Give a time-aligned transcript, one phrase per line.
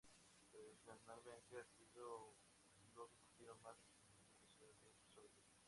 [0.49, 2.33] Tradicionalmente ha sido
[2.75, 5.45] el club deportivo más representativo de la Ciudad de Sóller.